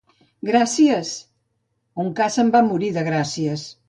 [0.47, 1.11] —Gràcies!
[2.05, 3.67] —Un ca se'n va morir de gràcies.